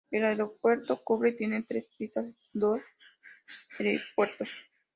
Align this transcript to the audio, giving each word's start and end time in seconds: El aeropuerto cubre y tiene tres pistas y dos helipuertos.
El 0.09 0.23
aeropuerto 0.25 0.99
cubre 1.03 1.29
y 1.29 1.37
tiene 1.37 1.61
tres 1.61 1.85
pistas 1.95 2.25
y 2.55 2.57
dos 2.59 2.81
helipuertos. 3.77 4.49